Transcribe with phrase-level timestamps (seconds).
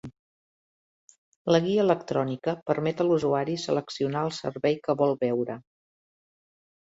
[1.55, 5.59] La guia electrònica permet a l'usuari seleccionar el servei que vol veure.